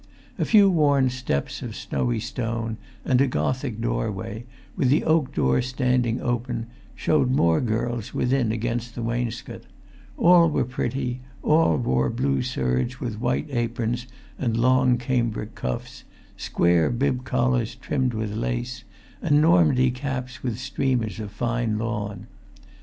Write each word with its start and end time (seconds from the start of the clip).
A 0.39 0.45
few 0.45 0.67
worn 0.67 1.11
steps 1.11 1.61
of 1.61 1.75
snowy 1.75 2.19
stone, 2.19 2.77
and 3.05 3.21
a 3.21 3.27
Gothic 3.27 3.79
doorway, 3.79 4.45
with 4.75 4.89
the 4.89 5.03
oak 5.03 5.31
door 5.35 5.61
standing 5.61 6.19
open, 6.19 6.65
showed 6.95 7.29
more 7.29 7.61
girls 7.61 8.11
within 8.11 8.51
against 8.51 8.95
the 8.95 9.03
wainscot; 9.03 9.61
all 10.17 10.49
were 10.49 10.65
pretty; 10.65 11.11
and 11.11 11.21
all 11.51 11.77
wore 11.77 12.09
blue 12.09 12.41
serge, 12.41 12.99
with 12.99 13.19
white 13.21 13.45
aprons 13.51 14.07
and 14.39 14.57
long 14.57 14.97
cambric 14.97 15.53
cuffs, 15.53 16.03
square 16.35 16.89
bib 16.89 17.23
collars 17.23 17.75
trimmed 17.75 18.15
with 18.15 18.33
lace, 18.35 18.83
and 19.21 19.39
Normandy 19.39 19.91
caps 19.91 20.41
with 20.41 20.57
streamers 20.57 21.19
of 21.19 21.29
fine 21.29 21.77
lawn. 21.77 22.25